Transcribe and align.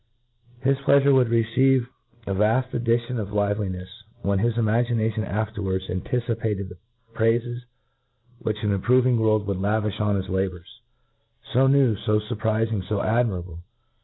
His 0.63 0.77
pleafure 0.77 1.13
would! 1.13 1.29
receive 1.29 1.87
a 2.25 2.33
vaft 2.33 2.73
addition 2.73 3.19
of 3.19 3.27
Tivelinefe, 3.27 4.01
when 4.23 4.39
his 4.39 4.57
imagination 4.57 5.23
afterwards 5.23 5.91
anticipated 5.91 6.69
the 6.69 6.77
praifes 7.13 7.65
which 8.39 8.63
an 8.63 8.73
ap 8.73 8.81
proving 8.81 9.19
world 9.19 9.45
would 9.45 9.57
lavifli 9.57 9.99
on 10.01 10.15
his 10.15 10.25
labotrs— 10.25 10.79
fa 11.53 11.67
jiew! 11.67 12.03
fo 12.03 12.19
furprtfing! 12.19 12.87
fo 12.89 12.99
admirable! 12.99 13.59